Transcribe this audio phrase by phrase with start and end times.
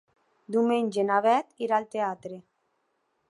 [0.53, 2.39] Diumenge na Bet irà al teatre.